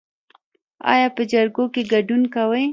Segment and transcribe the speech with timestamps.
[0.93, 2.65] ایا په جرګو کې ګډون کوئ؟